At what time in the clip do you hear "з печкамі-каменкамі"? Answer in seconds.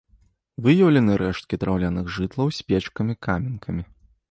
2.61-3.89